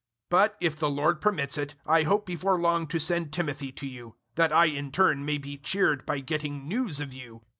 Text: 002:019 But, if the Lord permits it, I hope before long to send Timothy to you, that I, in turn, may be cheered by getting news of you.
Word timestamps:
002:019 0.31 0.31
But, 0.31 0.57
if 0.59 0.75
the 0.75 0.89
Lord 0.89 1.21
permits 1.21 1.57
it, 1.59 1.75
I 1.85 2.01
hope 2.01 2.25
before 2.25 2.59
long 2.59 2.87
to 2.87 2.97
send 2.99 3.31
Timothy 3.31 3.71
to 3.73 3.85
you, 3.87 4.15
that 4.33 4.51
I, 4.51 4.65
in 4.65 4.91
turn, 4.91 5.23
may 5.23 5.37
be 5.37 5.57
cheered 5.59 6.07
by 6.07 6.21
getting 6.21 6.67
news 6.67 6.99
of 6.99 7.13
you. 7.13 7.43